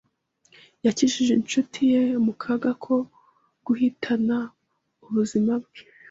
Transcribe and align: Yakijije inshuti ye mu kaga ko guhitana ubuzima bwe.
Yakijije 0.85 1.31
inshuti 1.35 1.79
ye 1.91 2.01
mu 2.25 2.33
kaga 2.41 2.71
ko 2.83 2.95
guhitana 3.65 4.37
ubuzima 5.05 5.53
bwe. 5.63 5.79